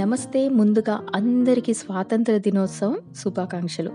నమస్తే 0.00 0.48
ముందుగా 0.48 1.06
అందరికీ 1.14 1.74
స్వాతంత్ర 1.74 2.38
దినోత్సవం 2.38 2.98
శుభాకాంక్షలు. 3.16 3.90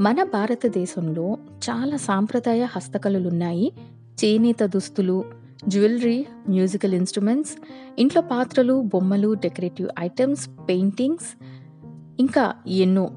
మన 0.00 0.22
భారతదేశంలో 0.22 1.36
చాలా 1.70 1.96
సాంప్రదాయ 1.96 2.62
హస్తకళలు 2.64 3.28
ఉన్నాయి 3.28 3.72
చేనేత 4.24 4.64
దుస్తులు 4.64 5.24
జ్యువెలరీ 5.68 6.26
మ్యూజికల్ 6.48 6.94
ఇన్స్ట్రుమెంట్స్ 6.94 7.52
ఇంట్లో 7.98 8.22
పాత్రలు 8.22 8.82
బొమ్మలు 8.82 9.34
డెకరేటివ్ 9.34 9.88
ఐటమ్స్ 9.98 10.48
పెయింటింగ్స్ 10.68 11.44
ఇంకా 12.20 12.54
ఎన్నో. 12.66 13.10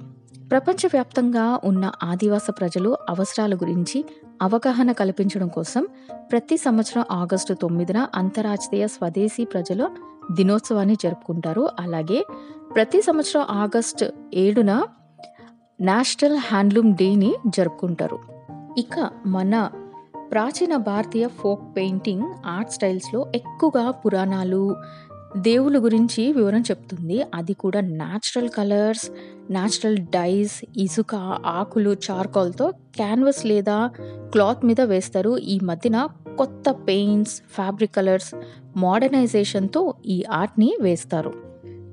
ప్రపంచవ్యాప్తంగా 0.51 1.59
ఉన్న 1.63 1.91
ఆదివాస 2.03 2.47
ప్రజలు 2.59 2.97
అవసరాల 3.09 3.55
గురించి 3.55 4.05
అవగాహన 4.41 4.91
కల్పించడం 4.91 5.47
కోసం 5.47 5.87
ప్రతి 6.31 6.57
సంవత్సరం 6.57 7.05
ఆగస్టు 7.11 7.53
తొమ్మిదిన 7.53 8.07
అంతర్జాతీయ 8.15 8.87
స్వదేశీ 8.87 9.45
ప్రజల 9.45 9.89
దినోత్సవాన్ని 10.31 10.95
జరుపుకుంటారు. 10.95 11.69
అలాగే 11.79 12.25
ప్రతి 12.75 13.01
సంవత్సరం 13.01 13.41
ఆగస్ట్ 13.41 14.05
ఏడున 14.33 14.83
నేషనల్ 15.81 16.37
హ్యాండ్లూమ్ 16.37 16.93
డేని 16.93 17.35
జరుపుకుంటారు. 17.47 18.19
ఇక 18.77 19.09
మన 19.25 19.69
ప్రాచీన 20.31 20.75
భారతీయ 20.75 21.27
ఫోక్ 21.27 21.77
పెయింటింగ్ 21.77 22.23
ఆర్ట్ 22.45 22.71
స్టైల్స్లో 22.71 23.31
ఎక్కువగా 23.35 23.91
పురాణాలు 23.91 24.75
దేవుళ్ళ 25.37 25.83
గురించి 25.83 26.31
వివరం 26.31 26.61
చెప్తుంది. 26.61 27.25
అది 27.35 27.53
కూడా 27.53 27.81
న్యాచురల్ 27.81 28.49
కలర్స్ 28.49 29.11
న్యాచురల్ 29.51 29.97
డైస్ 29.97 30.61
ఇసుక 30.77 31.15
ఆకులు 31.45 31.95
చార్కోల్తో 32.11 32.69
క్యాన్వస్ 32.69 33.45
లేదా 33.45 33.89
క్లాత్ 34.31 34.65
మీద 34.65 34.81
వేస్తారు. 34.81 35.37
ఈ 35.37 35.59
మధ్యన 35.63 36.07
కొత్త 36.37 36.69
పెయింట్స్ 36.69 37.41
ఫ్యాబ్రిక్ 37.55 37.95
కలర్స్ 37.95 38.35
మోడర్నైజేషన్తో 38.77 39.93
ఈ 40.05 40.23
ఆర్ట్ని 40.31 40.77
వేస్తారు. 40.81 41.47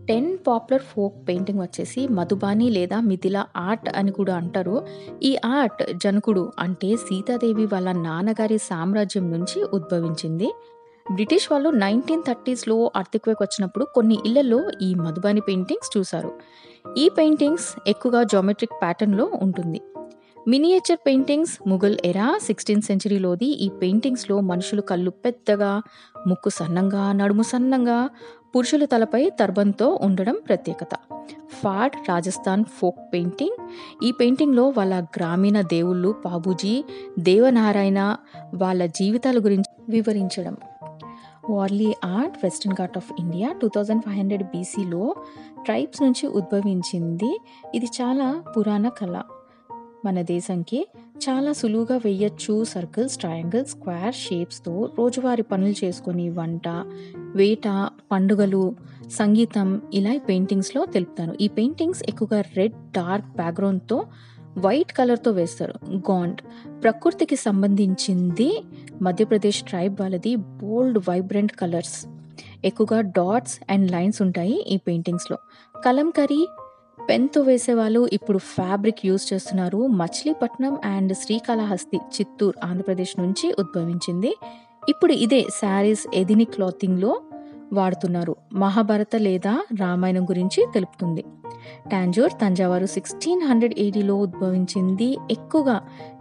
టెన్ 0.09 0.39
పాపులర్ 0.47 0.83
ఫోక్ 0.83 1.29
పెయింటింగ్ 1.29 1.61
వచ్చేసి 1.61 2.09
మధుబాని 2.09 2.71
లేదా 2.71 3.01
మిథిల 3.01 3.45
ఆర్ట్ 3.57 3.89
అని 3.97 4.13
కూడా 4.13 4.37
అంటారు. 4.37 4.87
ఈ 5.23 5.37
ఆర్ట్ 5.45 5.99
జనకుడు 6.05 6.53
అంటే 6.59 6.97
సీతాదేవి 6.97 7.67
వాళ్ళ 7.67 7.93
నాన్నగారి 7.93 8.59
సామ్రాజ్యం 8.59 9.31
నుంచి 9.31 9.65
ఉద్భవించింది. 9.75 10.53
బ్రిటిష్ 11.13 11.53
వాళ్ళు 11.53 11.71
నైన్టీన్ 11.71 12.23
థర్టీస్లో 12.23 12.93
అర్థక్వేక్ 12.97 13.43
వచ్చినప్పుడు 13.43 13.85
కొన్ని 13.85 14.19
ఇళ్ళలో 14.27 14.71
ఈ 14.83 14.95
మధుబాని 14.95 15.41
పెయింటింగ్స్ 15.41 15.99
చూశారు. 15.99 16.33
ఈ 16.99 17.09
పెయింటింగ్స్ 17.09 17.89
ఎక్కువగా 17.89 18.23
జామెట్రిక్ 18.23 18.83
ప్యాటర్న్లో 18.83 19.31
ఉంటుంది. 19.43 19.81
మినియేచర్ 20.49 20.99
పెయింటింగ్స్ 21.07 21.69
ముఘల్ 21.69 21.97
ఎరా 22.05 22.39
సిక్స్టీన్త్ 22.43 22.87
సెంచరీలోది 22.87 23.47
ఈ 23.47 23.69
పెయింటింగ్స్లో 23.69 24.41
మనుషులు 24.41 24.81
కళ్ళు 24.81 25.11
పెద్దగా 25.11 25.83
ముక్కు 26.27 26.49
సన్నంగా 26.49 27.13
నడుము 27.13 27.43
సన్నంగా 27.43 28.11
పురుషుల 28.57 28.85
తలపై 28.85 29.31
తర్బంతో 29.41 29.99
ఉండడం 30.03 30.39
ప్రత్యేకత. 30.49 30.95
Phad 31.53 32.09
Rajasthan 32.09 32.65
folk 32.65 33.13
painting. 33.13 33.69
ఈ 34.05 34.13
పెయింటింగ్లో 34.13 34.69
వాళ్ళ 34.69 34.95
గ్రామీణ 35.03 35.61
దేవుళ్ళు 35.61 36.15
బాబూజీ 36.25 36.85
దేవనారాయణ 37.19 38.17
వాళ్ళ 38.55 38.87
జీవితాల 38.87 39.39
గురించి 39.39 39.75
వివరించడం. 39.89 40.57
Warli 41.51 41.95
art 42.05 42.39
Western 42.43 42.77
Ghat 42.77 42.97
of 42.97 43.13
India 43.19 43.55
two 43.63 43.69
thousand 43.69 44.03
five 44.03 44.19
hundred 44.19 44.43
బీసీలో 44.43 45.15
ట్రైబ్స్ 45.65 46.03
నుంచి 46.03 46.27
ఉద్భవించింది. 46.27 47.41
ఇది 47.75 47.87
చాలా 47.87 48.45
పురాణ 48.57 48.89
కళ. 48.89 49.23
మన 50.05 50.23
దేశంకి 50.23 50.89
చాలా 51.17 51.53
సులువుగా 51.53 52.01
వేయచ్చు 52.05 52.65
సర్కిల్స్ 52.65 53.17
ట్రయాంగిల్స్ 53.17 53.71
స్క్వేర్ 53.71 54.15
షేప్స్తో 54.15 54.91
రోజువారీ 54.99 55.43
పనులు 55.43 55.85
చేసుకొని 55.85 56.31
వంట 56.31 56.69
వేట 57.19 57.89
పండుగలు 58.13 58.77
సంగీతం 59.11 59.83
ఇలా 59.95 60.19
పెయింటింగ్స్లో 60.29 60.85
తెలుపుతారు. 60.85 61.37
ఈ 61.41 61.49
పెయింటింగ్స్ 61.49 62.03
ఎక్కువగా 62.09 62.43
రెడ్ 62.57 62.73
డార్క్ 62.73 63.27
బ్యాక్గ్రౌండ్తో 63.37 64.05
వైట్ 64.59 64.93
కలర్తో 64.93 65.31
వేస్తారు. 65.31 65.75
గాండ్. 65.95 66.41
ప్రకృతికి 66.83 67.37
సంబంధించింది 67.37 68.63
మధ్యప్రదేశ్ 69.03 69.63
ట్రైబ్ 69.63 69.97
వాళ్ళది 70.01 70.37
బోల్డ్ 70.37 70.99
వైబ్రెంట్ 70.99 71.53
కలర్స్. 71.53 72.07
ఎక్కువగా 72.65 73.01
డాట్స్ 73.01 73.61
అండ్ 73.71 73.93
లైన్స్ 73.93 74.23
ఉంటాయి 74.23 74.65
ఈ 74.69 74.77
పెయింటింగ్స్లో. 74.77 75.37
కలంకరీ 75.85 76.49
పెన్తో 77.09 77.41
వేసేవాళ్ళు 77.41 78.09
ఇప్పుడు 78.13 78.39
ఫ్యాబ్రిక్ 78.39 79.07
యూజ్ 79.07 79.35
చేస్తున్నారు. 79.35 79.87
మచిలీపట్నం 79.87 80.79
అండ్ 80.85 81.13
శ్రీకాళహస్తి 81.13 81.97
చిత్తూరు 81.97 82.67
ఆంధ్రప్రదేశ్ 82.67 83.21
నుంచి 83.21 83.55
ఉద్భవించింది. 83.59 84.37
ఇప్పుడు 84.89 85.13
ఇదే 85.13 85.43
శారీస్ 85.43 86.07
ఎదిని 86.15 86.45
క్లాతింగ్లో 86.45 87.21
వాడుతున్నారు. 87.73 88.37
మహాభారత 88.53 89.17
లేదా 89.17 89.67
రామాయణం 89.81 90.25
గురించి 90.25 90.67
తెలుపుతుంది. 90.75 91.25
టాంజోర్ 91.93 92.33
తంజావారు 92.43 92.87
సిక్స్టీన్ 92.87 93.43
హండ్రెడ్ 93.43 93.75
ఎయిటీలో 93.79 94.17
ఉద్భవించింది. 94.17 95.19
ఎక్కువగా 95.31 95.81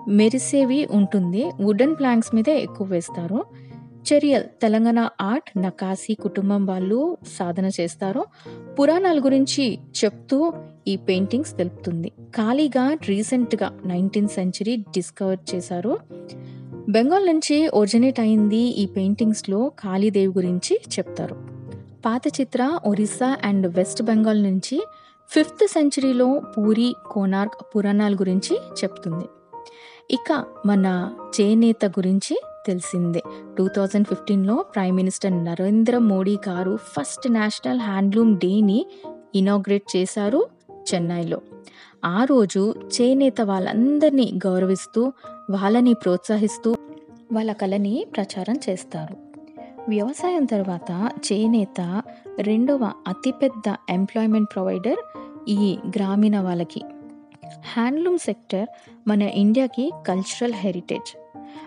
మెరిసేవి 0.09 0.87
ఉంటుంది. 0.91 1.51
వుడెన్ 1.61 1.95
ప్లాంక్స్ 1.99 2.35
మీదే 2.35 2.57
ఎక్కువ 2.59 2.87
వేస్తారు. 2.87 3.45
చెరియల్ 4.13 4.43
తెలంగాణ 4.61 5.09
ఆర్ట్ 5.21 5.61
నకాసి 5.61 6.13
కుటుంబం 6.13 6.65
వాళ్ళు 6.65 7.17
సాధన 7.39 7.69
చేస్తారు. 7.81 8.25
పురాణాల 8.79 9.19
గురించి 9.19 9.79
చెప్తూ 10.03 10.53
ఈ 10.87 10.95
పెయింటింగ్స్ 10.95 11.57
తెలుపుతుంది. 11.57 12.09
ఖాళీగా 12.09 12.97
రీసెంట్గా 13.09 13.79
నైన్టీన్త్ 13.85 14.33
సెంచరీ 14.33 14.75
డిస్కవర్ 14.75 15.55
చేశారు. 15.55 15.97
బెంగాల్ 16.89 17.25
నుంచి 17.25 17.67
ఒరిజినేట్ 17.67 18.19
అయింది 18.19 18.57
ఈ 18.57 18.85
పెయింటింగ్స్లో 18.85 19.71
కాళీదేవి 19.79 20.33
గురించి 20.33 20.79
చెప్తారు. 20.99 21.35
పాత 22.05 22.21
చిత్ర 22.41 22.79
ఒరిస్సా 22.85 23.37
అండ్ 23.43 23.75
వెస్ట్ 23.75 24.03
బెంగాల్ 24.03 24.43
నుంచి 24.43 24.83
ఫిఫ్త్ 25.29 25.67
సెంచరీలో 25.67 26.41
పూరి 26.57 26.95
కోనార్క్ 27.11 27.55
పురాణాల 27.75 28.15
గురించి 28.15 28.57
చెప్తుంది. 28.83 29.25
ఇక 30.11 30.45
మన 30.65 31.15
చేనేత 31.41 31.85
గురించి 31.85 32.41
తెలిసిందే. 32.65 33.21
టూ 33.57 33.67
థౌజండ్ 33.67 34.07
ఫిఫ్టీన్లో 34.07 34.65
prime 34.75 34.95
minister 34.95 35.43
Narendra 35.43 35.97
Modi 35.97 36.37
garu 36.49 36.77
first 36.77 37.31
national 37.31 37.79
handloom 37.79 38.37
డేని 38.37 38.85
ఇనాగ్రేట్ 39.35 39.95
చేశారు 39.95 40.47
చెన్నైలో. 40.93 41.41
ఆ 42.05 42.23
రోజు 42.23 42.75
చేనేత 42.79 43.41
వాళ్ళందరినీ 43.41 44.39
గౌరవిస్తూ 44.47 45.11
వాళ్ళని 45.49 45.93
ప్రోత్సహిస్తూ 45.93 46.75
వాళ్ళ 47.31 47.51
కళని 47.51 48.05
ప్రచారం 48.15 48.59
చేస్తారు. 48.69 49.15
వ్యవసాయం 49.89 50.45
తర్వాత 50.45 51.11
చేనేత 51.31 52.01
రెండవ 52.41 52.91
అతిపెద్ద 53.07 53.75
ఎంప్లాయ్మెంట్ 53.89 54.49
ప్రొవైడర్ 54.53 54.95
ఈ 55.47 55.77
గ్రామీణ 55.89 56.39
వాళ్ళకి. 56.39 56.81
హ్యాండ్లూమ్ 57.73 58.17
సెక్టర్ 58.17 58.67
మన 59.07 59.21
ఇండియాకి 59.21 59.91
కల్చరల్ 60.07 60.53
హెరిటేజ్ 60.53 61.17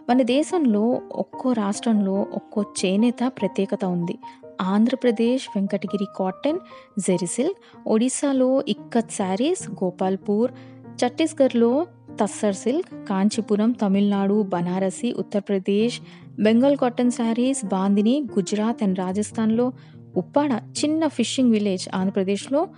మన 0.09 0.23
దేశంలో 0.23 1.01
ఒక్కో 1.13 1.53
రాష్ట్రంలో 1.53 2.13
ఒక్కో 2.13 2.65
చేనేత 2.85 3.33
ప్రత్యేకత 3.41 3.85
ఉంది. 3.85 4.19
ఆంధ్రప్రదేశ్ 4.61 5.49
వెంకటగిరి 5.57 6.07
కాటన్ 6.17 6.59
జెరిసిల్ 6.99 7.51
ఒడిశాలో 7.87 8.65
ఇక్కత్ 8.69 9.11
శారీస్ 9.11 9.71
గోపాల్పూర్ 9.71 10.53
ఛత్తీస్గఢ్లో 10.91 11.87
tussar 12.21 12.55
silk 12.55 13.07
Kanchipuram 13.09 13.73
Tamil Nadu 13.73 14.43
Banarasi 14.43 15.13
Uttar Pradesh 15.13 16.01
Bengal 16.41 16.77
cotton 16.77 17.11
saris 17.11 17.65
bandhani 17.65 18.27
Gujarat 18.39 18.83
and 18.83 18.99
రాజస్థాన్లో 18.99 19.73
ఉప్పాడ 20.17 20.53
చిన్న 20.53 21.07
ఫిషింగ్ 21.07 21.51
విలేజ్ 21.51 21.89
ఆంధ్రప్రదేశ్లో 21.95 22.69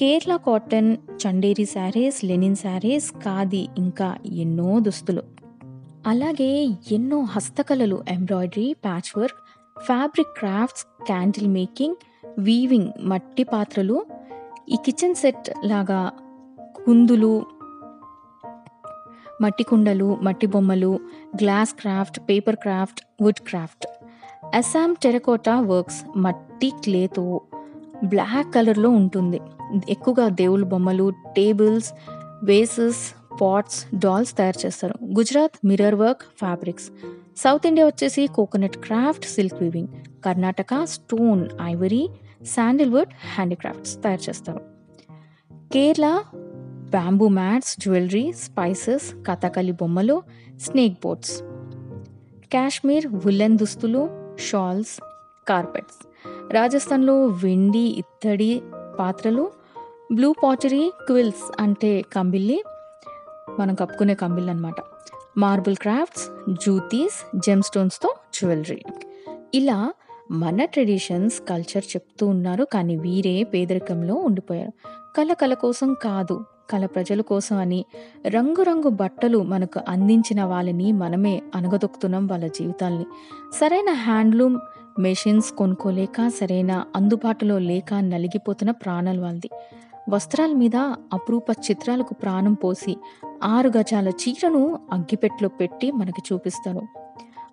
Kerala 0.00 0.36
cotton 0.36 0.96
Chanderi 1.26 1.64
saris 1.64 2.24
linen 2.24 2.56
saris 2.56 3.12
khadi 3.12 3.68
ఇంకా 3.78 4.16
ఎన్నో 4.32 4.80
దుస్తులు. 4.80 5.22
అలాగే 6.06 6.68
ఎన్నో 6.92 7.20
హస్తకళలు 7.20 8.04
embroidery 8.08 8.72
patch 8.72 9.18
work 9.18 9.36
fabric 9.80 10.38
crafts 10.38 10.95
candle 11.06 11.48
making 11.48 11.94
weaving 12.38 12.92
మట్టి 13.00 13.44
పాత్రలు 13.44 14.06
ఈ 14.68 14.76
కిచెన్ 14.84 15.14
సెట్ 15.14 15.50
లాగా 15.64 16.12
కుందులు 16.86 17.44
మట్టి 19.42 19.64
కుండలు 19.64 20.08
మట్టి 20.22 20.46
బొమ్మలు 20.46 20.98
glass 21.42 21.74
craft 21.80 22.20
paper 22.28 22.56
craft 22.56 23.00
wood 23.22 23.40
craft. 23.48 23.86
Assam 24.54 24.96
terracotta 25.02 25.60
works 25.60 26.18
మట్టి 26.18 26.70
క్లేతో 26.84 27.40
బ్లాక్ 28.04 28.54
కలర్లో 28.54 28.90
ఉంటుంది. 28.90 29.40
ఎక్కువగా 29.88 30.28
దేవుళ్ళ 30.28 30.64
బొమ్మలు 30.64 31.12
టేబుల్స్ 31.36 31.90
వేసెస్ 32.44 33.02
పాట్స్ 33.40 33.80
డాల్స్ 33.96 34.36
తయారు 34.36 34.66
చేస్తారు. 34.66 34.94
Gujarat 35.18 35.56
mirror 35.66 35.94
work 35.94 36.22
fabrics. 36.38 36.88
South 37.36 37.66
India 37.66 37.86
వచ్చేసి 37.86 38.26
coconut 38.26 38.76
craft 38.76 39.24
silk 39.24 39.54
weaving 39.60 39.88
Karnataka 40.24 40.84
stone 40.84 41.48
ivory 41.62 42.08
sandalwood 42.42 43.08
handicrafts 43.34 44.02
తయారు 44.02 44.28
చేస్తారు. 44.28 44.60
Kerala 45.72 46.22
bamboo 46.90 47.28
mats 47.28 47.80
jewellery 47.80 48.32
spices 48.32 49.14
Kathakali 49.26 49.72
బొమ్మలు 49.72 50.22
స్నేక్ 50.60 50.98
బోట్స్ 51.04 51.42
కాశ్మీర్ 52.52 53.06
ఉల్లెన్ 53.06 53.58
దుస్తులు 53.58 54.34
షాల్స్ 54.38 55.00
కార్పెట్స్ 55.48 56.06
రాజస్థాన్లో 56.52 57.26
వెండి 57.26 57.78
ఇత్తడి 57.78 58.62
పాత్రలు 58.98 59.52
బ్లూ 60.12 60.34
పాటరీ 60.44 60.92
క్విల్స్ 61.06 61.52
అంటే 61.60 62.02
కంబిల్లి 62.12 62.64
మనం 63.58 63.74
కప్పుకునే 63.74 64.14
కంబిల్ 64.14 64.50
అనమాట 64.50 64.74
మార్బుల్ 65.38 65.76
క్రాఫ్ట్స్ 65.76 66.52
జ్యూతీస్ 66.52 67.38
జెమ్ 67.38 67.62
స్టోన్స్తో 67.62 68.14
జ్యువెలరీ. 68.34 68.82
ఇలా 69.54 69.92
మన 70.30 70.64
ట్రెడిషన్స్ 70.64 71.48
కల్చర్ 71.48 71.84
చెప్తూ 71.84 72.26
ఉన్నారు 72.26 72.64
కానీ 72.64 72.96
వీరే 72.96 73.42
పేదరికంలో 73.42 74.14
ఉండిపోయారు. 74.14 74.72
కళ 75.16 75.32
కళ 75.32 75.54
కోసం 75.54 75.96
కాదు 76.02 76.44
కళ 76.70 76.86
ప్రజల 76.86 77.20
కోసం 77.20 77.56
అని 77.56 77.84
రంగురంగు 78.26 78.88
బట్టలు 78.88 79.42
మనకు 79.42 79.80
అందించిన 79.88 80.44
వాళ్ళని 80.44 80.92
మనమే 80.92 81.42
అనగదొక్కుతున్నాం 81.54 82.26
వాళ్ళ 82.26 82.46
జీవితాల్ని. 82.46 83.04
సరైన 83.54 83.92
హ్యాండ్లూమ్ 83.92 84.58
మెషిన్స్ 84.98 85.52
కొనుక్కోలేక 85.52 86.28
సరైన 86.28 86.84
అందుబాటులో 86.96 87.58
లేక 87.58 87.94
నలిగిపోతున్న 87.94 88.70
ప్రాణాలు 88.70 89.20
వాళ్ళది. 89.20 89.50
వస్త్రాల 90.08 90.52
మీద 90.52 90.76
అపురూప 91.12 91.50
చిత్రాలకు 91.50 92.14
ప్రాణం 92.14 92.54
పోసి 92.54 92.96
ఆరు 93.44 93.70
గజాల 93.78 94.08
చీరను 94.08 94.78
అగ్గిపెట్లో 94.92 95.48
పెట్టి 95.48 95.92
మనకి 95.92 96.22
చూపిస్తారు. 96.32 96.82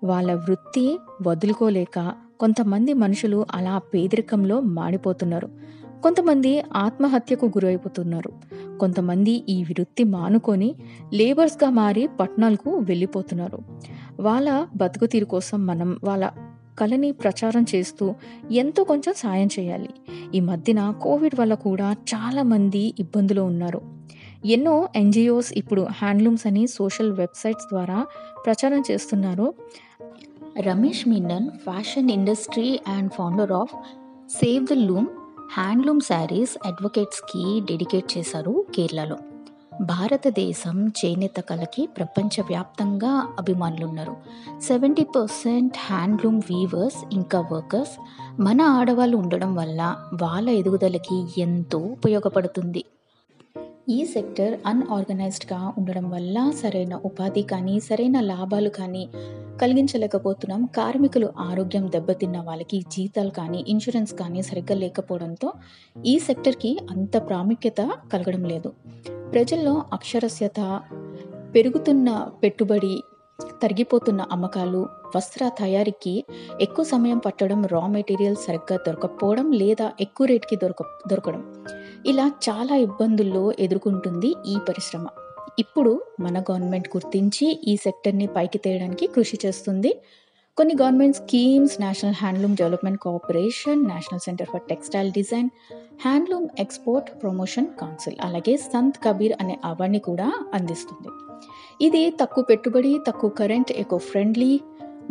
వాళ్ళ 0.04 0.34
వృత్తి 0.34 1.00
వదులుకోలేక 1.28 2.14
కొంతమంది 2.40 2.94
మనుషులు 2.94 3.46
అలా 3.52 3.78
పేదరికంలో 3.78 4.60
మాడిపోతున్నారు. 4.60 5.50
కొంతమంది 6.04 6.64
ఆత్మహత్యకు 6.76 7.46
గురైపోతున్నారు. 7.46 8.32
కొంతమంది 8.78 9.32
ఈ 9.32 9.64
వృత్తి 9.64 10.04
మానుకొని 10.04 10.76
లేబర్స్గా 11.14 11.70
మారి 11.70 12.08
పట్టణాలకు 12.08 12.78
వెళ్ళిపోతున్నారు. 12.78 13.60
వాళ్ళ 14.20 14.68
బతుకుతీరు 14.76 15.26
కోసం 15.26 15.66
మనం 15.66 16.00
వాళ్ళ 16.04 16.32
కళని 16.80 17.12
ప్రచారం 17.12 17.66
చేస్తూ 17.76 18.16
ఎంతో 18.52 18.84
కొంచెం 18.84 19.14
సాయం 19.18 19.50
చేయాలి. 19.60 19.90
ఈ 20.36 20.40
మధ్యన 20.40 20.92
కోవిడ్ 21.02 21.40
వల్ల 21.40 21.54
కూడా 21.54 21.96
చాలామంది 22.16 22.94
ఇబ్బందులు 23.00 23.42
ఉన్నారు. 23.42 23.82
ఎన్నో 24.46 24.90
ఎన్జిఓస్ 24.96 25.54
ఇప్పుడు 25.54 25.88
హ్యాండ్లూమ్స్ 25.90 26.48
అని 26.48 26.68
సోషల్ 26.68 27.12
వెబ్సైట్స్ 27.12 27.66
ద్వారా 27.66 28.06
ప్రచారం 28.46 28.84
చేస్తున్నారు. 28.92 29.54
Ramesh 30.60 31.08
Menon 31.08 31.50
fashion 31.50 32.12
industry 32.12 32.80
and 32.88 33.12
founder 33.12 33.52
of 33.52 33.76
save 34.30 34.66
the 34.66 34.74
loom 34.74 35.08
handloom 35.54 36.02
saris 36.02 36.68
అడ్వకేట్స్కి 36.68 37.60
dedicate 37.60 38.18
చేశారు 38.18 38.66
కేరళలో. 38.76 39.18
భారతదేశం 39.82 40.88
చేనేత 40.88 41.40
కళకి 41.40 41.88
ప్రపంచవ్యాప్తంగా 41.98 43.36
అభిమానులు 43.40 43.86
ఉన్నారు 43.86 44.16
సెవెంటీ 44.62 45.04
పర్సెంట్ 45.04 45.74
హ్యాండ్లూమ్ 45.78 46.38
వీవర్స్ 46.38 47.14
ఇంకా 47.14 47.40
వర్కర్స్ 47.52 47.92
మన 48.42 48.62
ఆడవాళ్ళు 48.62 49.18
ఉండడం 49.18 49.56
వల్ల 49.56 49.96
వాళ్ళ 50.22 50.50
ఎదుగుదలకి 50.50 51.42
ఎంతో 51.42 51.80
ఉపయోగపడుతుంది. 51.80 52.86
ఈ 53.90 54.06
సెక్టర్ 54.06 54.60
అన్ఆర్గనైజ్డ్గా 54.66 55.74
ఉండడం 55.78 56.10
వల్ల 56.10 56.52
సరైన 56.64 56.96
ఉపాధి 56.96 57.42
కానీ 57.42 57.80
సరైన 57.80 58.20
లాభాలు 58.20 58.70
కానీ 58.70 59.10
కలిగించలేకపోతున్నాం. 59.62 60.66
కార్మికులు 60.66 61.30
ఆరోగ్యం 61.40 61.92
దెబ్బతిన్న 61.92 62.40
వాళ్ళకి 62.40 62.82
జీతాలు 62.92 63.30
కానీ 63.30 63.66
ఇన్సూరెన్స్ 63.68 64.14
కానీ 64.14 64.42
సరిగ్గా 64.42 64.76
లేకపోవడంతో 64.76 65.54
ఈ 66.06 66.20
సెక్టర్కి 66.20 66.78
అంత 66.92 67.18
ప్రాముఖ్యత 67.18 67.90
కలగడం 68.14 68.44
లేదు. 68.44 68.74
ప్రజల్లో 69.34 69.84
అక్షరస్యత 69.94 70.82
పెరుగుతున్న 71.56 72.30
పెట్టుబడి 72.44 73.04
తరిగిపోతున్న 73.64 74.22
అమ్మకాలు 74.22 74.88
వస్త్ర 75.16 75.48
తయారీకి 75.48 76.26
ఎక్కువ 76.62 76.86
సమయం 76.86 77.18
పట్టడం 77.18 77.66
రా 77.66 77.88
మెటీరియల్ 77.88 78.36
సరిగ్గా 78.36 78.78
దొరకకపోవడం 78.78 79.52
లేదా 79.52 79.92
ఎక్కువ 80.02 80.26
రేట్కి 80.26 80.56
దొరక 80.56 80.84
దొరకడం 81.08 81.64
ఇలా 82.06 82.32
చాలా 82.50 82.76
ఇబ్బందుల్లో 82.76 83.54
ఎదుర్కొంటుంది 83.60 84.36
ఈ 84.46 84.58
పరిశ్రమ. 84.70 85.08
ఇప్పుడు 85.60 86.02
మన 86.20 86.40
గవర్నమెంట్ 86.40 86.88
గుర్తించి 86.88 87.62
ఈ 87.68 87.76
సెక్టర్ని 87.76 88.28
పైకి 88.28 88.58
తేయడానికి 88.58 89.08
కృషి 89.08 89.40
చేస్తుంది. 89.46 90.00
కొన్ని 90.58 90.76
government 90.82 91.18
schemes 91.18 91.82
national 91.82 92.14
handloom 92.18 92.56
development 92.56 93.00
cooperation 93.00 93.84
national 93.84 94.20
centre 94.20 94.48
for 94.48 94.62
textile 94.62 95.12
design 95.12 95.50
handloom 96.02 96.48
export 96.60 97.24
promotion 97.24 97.68
council 97.82 98.16
అలాగే 98.22 98.58
సంత్ 98.58 98.98
కబీర్ 99.04 99.34
అనే 99.42 99.60
అవార్డుని 99.66 100.00
కూడా 100.00 100.34
అందిస్తుంది. 100.54 101.10
ఇది 101.86 102.14
తక్కువ 102.22 102.44
పెట్టుబడి 102.44 103.00
తక్కువ 103.08 103.30
కరెంట్ 103.30 103.72
ఎకో 103.72 103.98
ఫ్రెండ్లీ 103.98 104.62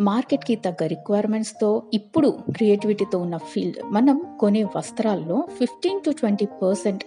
మార్కెట్కి 0.00 0.56
తగ్గ 0.56 0.86
రిక్వైర్మెంట్స్తో 0.86 1.82
ఇప్పుడు 1.94 2.38
క్రియేటివిటీతో 2.56 3.18
ఉన్న 3.18 3.36
ఫీల్డ్ 3.36 3.78
మనం 3.84 4.36
కొనే 4.40 4.64
వస్త్రాల్లో 4.64 5.46
ఫిఫ్టీన్ 5.58 6.00
టు 6.00 6.10
ట్వంటీ 6.10 6.46
పర్సెంట్ 6.62 7.04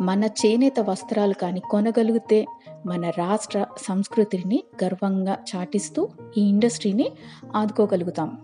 మన 0.00 0.24
చేనేత 0.24 0.80
వస్త్రాలు 0.80 1.34
కానీ 1.34 1.60
కొనగలిగితే 1.60 2.46
మన 2.86 3.10
రాష్ట్ర 3.10 3.66
సంస్కృతిని 3.78 4.64
గర్వంగా 4.84 5.36
చాటిస్తూ 5.56 6.08
ఈ 6.36 6.40
ఇండస్ట్రీని 6.48 7.12
ఆదుకోగలుగుతాం. 7.56 8.38